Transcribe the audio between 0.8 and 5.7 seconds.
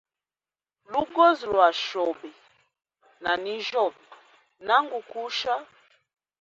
Lugozi lwa chobe na ninjyobe, nangu kusha.